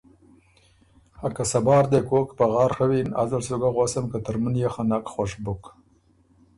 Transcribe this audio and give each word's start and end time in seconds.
خه 1.17 1.27
که 1.35 1.43
صبار 1.51 1.83
دې 1.91 1.99
کوک 2.09 2.27
پغار 2.37 2.69
ڒوِن 2.77 3.09
ازل 3.21 3.41
سُو 3.47 3.55
ګه 3.61 3.69
غؤسم 3.75 4.05
که 4.11 4.17
ترمُن 4.25 4.55
يې 4.61 4.69
خه 4.73 4.83
نک 4.89 5.05
خوش 5.13 5.31
بُک۔ 5.43 5.63